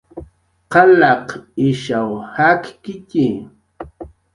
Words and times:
Qalaq 0.71 1.27
ishaw 1.67 2.09
jakkitxi 2.35 3.25